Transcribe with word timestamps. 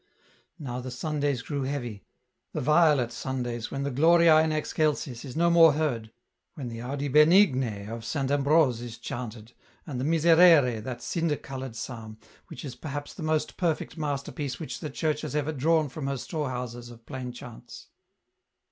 Now 0.57 0.79
the 0.79 0.89
Sundays 0.89 1.43
grew 1.43 1.61
heavy, 1.61 2.07
the 2.53 2.59
violet 2.59 3.11
Sundays 3.11 3.69
when 3.69 3.83
the" 3.83 3.91
Gloria 4.01 4.39
in 4.39 4.51
Excelsis" 4.51 5.23
is 5.25 5.35
no 5.35 5.51
more 5.51 5.73
heard, 5.73 6.11
when 6.55 6.69
the" 6.69 6.81
Audi 6.81 7.07
Benigne" 7.07 7.85
of 7.87 8.03
Saint 8.03 8.31
Ambrose 8.31 8.81
is 8.81 8.97
chanted, 8.97 9.53
and 9.85 9.99
the 9.99 10.03
Miserere," 10.03 10.81
that 10.81 11.03
cinder 11.03 11.35
coloured 11.37 11.75
psalm, 11.75 12.17
which 12.47 12.65
is 12.65 12.73
perhaps 12.73 13.13
the 13.13 13.21
most 13.21 13.57
perfect 13.57 13.95
masterpiece 13.95 14.59
which 14.59 14.79
the 14.79 14.89
Church 14.89 15.21
has 15.21 15.35
ever 15.35 15.51
drawn 15.53 15.87
from 15.87 16.07
her 16.07 16.17
store 16.17 16.49
houses 16.49 16.89
of 16.89 17.05
plain 17.05 17.31
chants. 17.31 17.89